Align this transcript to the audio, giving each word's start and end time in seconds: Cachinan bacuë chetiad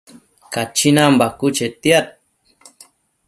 Cachinan 0.53 1.13
bacuë 1.19 1.51
chetiad 1.57 2.05